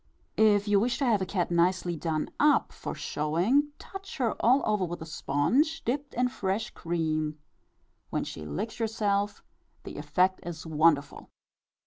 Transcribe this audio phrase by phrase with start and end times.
[0.35, 0.55] (N.B.
[0.55, 4.63] If you wish to have a cat nicely done up for showing, touch her all
[4.65, 7.37] over with a sponge dipped in fresh cream,
[8.09, 9.43] when she licks herself
[9.83, 11.29] the effect is wonderful.)